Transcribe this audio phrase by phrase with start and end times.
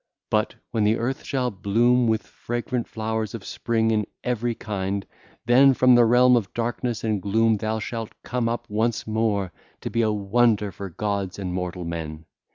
[0.31, 5.05] But when the earth shall bloom with the fragrant flowers of spring in every kind,
[5.45, 9.91] then from the realm of darkness and gloom thou shalt come up once more to
[9.91, 12.25] be a wonder for gods and mortal men.